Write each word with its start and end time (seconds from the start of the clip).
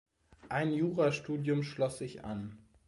Ein 0.49 0.73
Jura-Studium 0.73 1.61
schloss 1.61 1.99
sich 1.99 2.23
an. 2.25 2.57